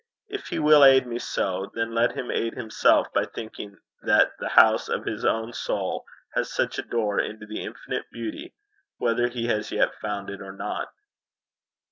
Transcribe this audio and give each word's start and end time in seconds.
If 0.29 0.47
he 0.47 0.57
will 0.57 0.83
aid 0.83 1.05
me 1.05 1.19
so, 1.19 1.69
then 1.75 1.93
let 1.93 2.13
him 2.13 2.31
aid 2.31 2.55
himself 2.55 3.13
by 3.13 3.25
thinking 3.25 3.77
that 4.01 4.31
the 4.39 4.47
house 4.49 4.89
of 4.89 5.05
his 5.05 5.23
own 5.23 5.53
soul 5.53 6.05
has 6.33 6.51
such 6.51 6.79
a 6.79 6.81
door 6.81 7.19
into 7.19 7.45
the 7.45 7.63
infinite 7.63 8.07
beauty, 8.11 8.55
whether 8.97 9.27
he 9.27 9.45
has 9.49 9.71
yet 9.71 9.93
found 10.01 10.31
it 10.31 10.41
or 10.41 10.53
not. 10.53 10.87